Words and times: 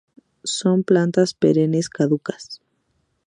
Son 0.55 0.81
plantas 0.81 1.35
perennes 1.35 1.87
caducas. 1.87 2.59